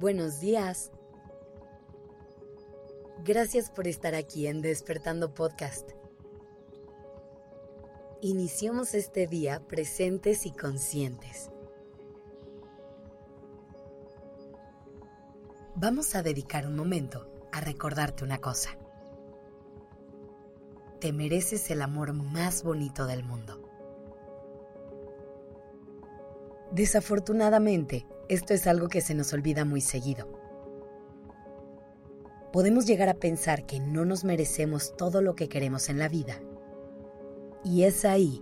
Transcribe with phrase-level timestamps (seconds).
[0.00, 0.90] Buenos días.
[3.22, 5.90] Gracias por estar aquí en Despertando Podcast.
[8.22, 11.50] Iniciamos este día presentes y conscientes.
[15.74, 18.70] Vamos a dedicar un momento a recordarte una cosa.
[20.98, 23.68] Te mereces el amor más bonito del mundo.
[26.72, 30.28] Desafortunadamente, esto es algo que se nos olvida muy seguido.
[32.52, 36.40] Podemos llegar a pensar que no nos merecemos todo lo que queremos en la vida.
[37.64, 38.40] Y es ahí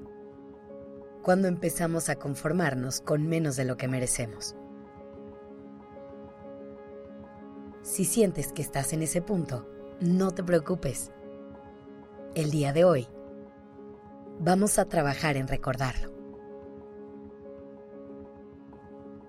[1.23, 4.55] cuando empezamos a conformarnos con menos de lo que merecemos.
[7.81, 9.67] Si sientes que estás en ese punto,
[10.01, 11.13] no te preocupes.
[12.35, 13.09] El día de hoy
[14.39, 16.18] vamos a trabajar en recordarlo.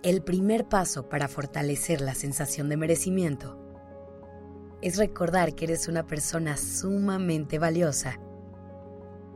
[0.02, 3.60] El primer paso para fortalecer la sensación de merecimiento
[4.82, 8.18] es recordar que eres una persona sumamente valiosa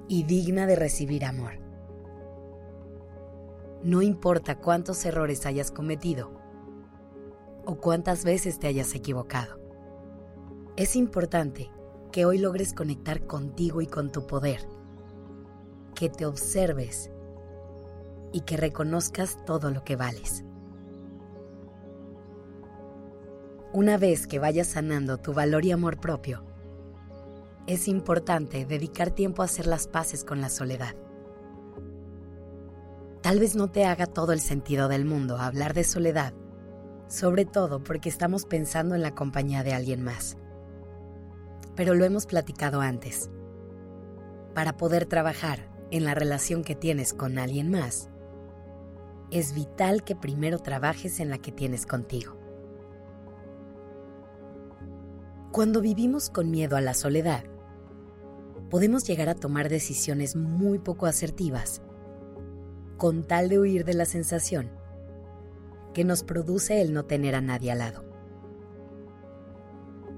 [0.08, 1.60] y digna de recibir amor.
[3.84, 6.32] No importa cuántos errores hayas cometido
[7.66, 9.60] o cuántas veces te hayas equivocado.
[10.78, 11.70] Es importante
[12.14, 14.66] que hoy logres conectar contigo y con tu poder,
[15.94, 17.12] que te observes
[18.32, 20.46] y que reconozcas todo lo que vales.
[23.74, 26.46] Una vez que vayas sanando tu valor y amor propio,
[27.66, 30.96] es importante dedicar tiempo a hacer las paces con la soledad.
[33.22, 36.36] Tal vez no te haga todo el sentido del mundo hablar de soledad,
[37.08, 40.38] sobre todo porque estamos pensando en la compañía de alguien más.
[41.76, 43.32] Pero lo hemos platicado antes.
[44.54, 48.12] Para poder trabajar en la relación que tienes con alguien más,
[49.32, 52.43] es vital que primero trabajes en la que tienes contigo.
[55.54, 57.44] Cuando vivimos con miedo a la soledad,
[58.72, 61.84] podemos llegar a tomar decisiones muy poco asertivas,
[62.98, 64.72] con tal de huir de la sensación
[65.94, 68.04] que nos produce el no tener a nadie al lado.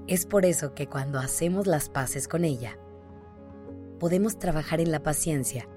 [0.06, 2.78] Es por eso que cuando hacemos las paces con ella,
[4.00, 5.68] podemos trabajar en la paciencia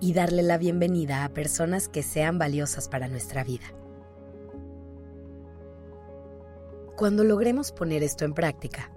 [0.00, 3.79] y darle la bienvenida a personas que sean valiosas para nuestra vida.
[7.00, 8.90] Cuando logremos poner esto en práctica,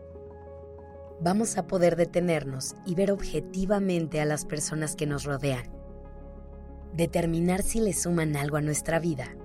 [1.21, 5.63] vamos a poder detenernos y ver objetivamente a las personas que nos rodean,
[6.91, 9.37] determinar si le suman algo a nuestra vida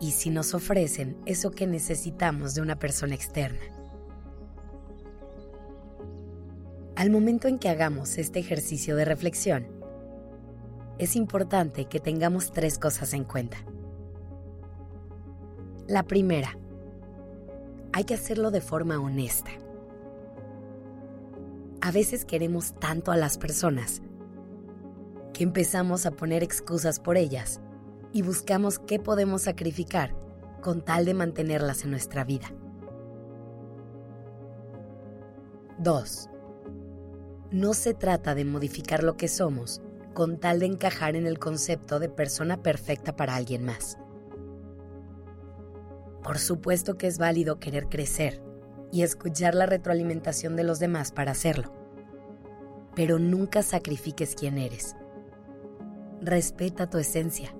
[0.00, 3.60] y si nos ofrecen eso que necesitamos de una persona externa.
[6.96, 9.68] Al momento en que hagamos este ejercicio de reflexión,
[10.98, 13.58] es importante que tengamos tres cosas en cuenta.
[15.86, 16.58] La primera,
[17.96, 19.50] hay que hacerlo de forma honesta.
[21.80, 24.02] A veces queremos tanto a las personas
[25.32, 27.62] que empezamos a poner excusas por ellas
[28.12, 30.14] y buscamos qué podemos sacrificar
[30.60, 32.52] con tal de mantenerlas en nuestra vida.
[35.78, 36.28] 2.
[37.50, 39.80] No se trata de modificar lo que somos
[40.12, 43.96] con tal de encajar en el concepto de persona perfecta para alguien más.
[46.26, 48.42] Por supuesto que es válido querer crecer
[48.90, 51.72] y escuchar la retroalimentación de los demás para hacerlo.
[52.96, 54.96] Pero nunca sacrifiques quién eres.
[56.20, 57.54] Respeta tu esencia.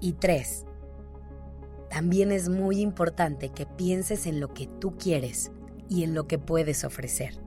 [0.00, 0.64] Y tres,
[1.88, 5.52] también es muy importante que pienses en lo que tú quieres
[5.88, 7.40] y en lo que puedes ofrecer.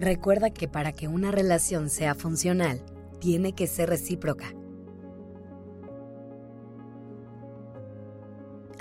[0.00, 2.84] Recuerda que para que una relación sea funcional,
[3.20, 4.52] tiene que ser recíproca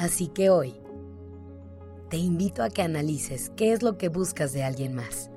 [0.03, 0.75] Así que hoy
[2.09, 5.31] te invito a que analices qué es lo que buscas de alguien más,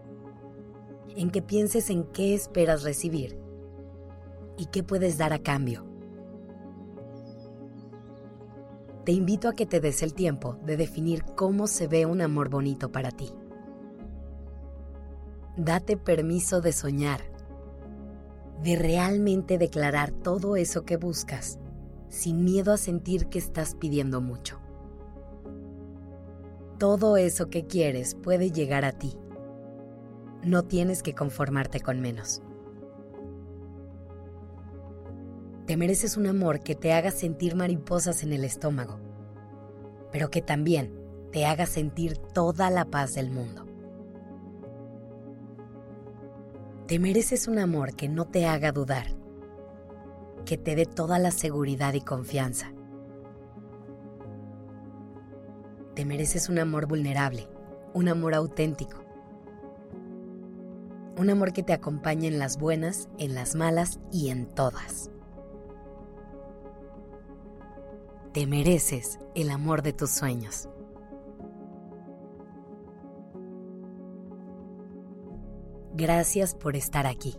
[1.15, 3.39] en que pienses en qué esperas recibir
[4.59, 5.87] y qué puedes dar a cambio.
[9.05, 12.49] Te invito a que te des el tiempo de definir cómo se ve un amor
[12.49, 13.31] bonito para ti.
[15.57, 17.21] Date permiso de soñar,
[18.65, 21.61] de realmente declarar todo eso que buscas
[22.09, 24.61] sin miedo a sentir que estás pidiendo mucho.
[26.79, 29.17] Todo eso que quieres puede llegar a ti.
[30.43, 32.43] No tienes que conformarte con menos.
[35.67, 39.01] Te mereces un amor que te haga sentir mariposas en el estómago,
[40.13, 40.93] pero que también
[41.33, 43.67] te haga sentir toda la paz del mundo.
[46.87, 49.16] Te mereces un amor que no te haga dudar
[50.47, 52.73] que te dé toda la seguridad y confianza.
[55.95, 57.49] Te mereces un amor vulnerable,
[57.93, 58.99] un amor auténtico,
[61.19, 65.11] un amor que te acompañe en las buenas, en las malas y en todas.
[68.33, 70.69] Te mereces el amor de tus sueños.
[75.95, 77.39] Gracias por estar aquí.